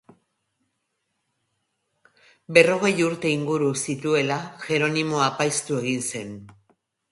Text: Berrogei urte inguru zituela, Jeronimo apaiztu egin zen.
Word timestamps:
Berrogei 2.57 2.91
urte 3.09 3.35
inguru 3.35 3.69
zituela, 3.83 4.41
Jeronimo 4.67 5.23
apaiztu 5.29 5.81
egin 5.85 6.05
zen. 6.11 6.37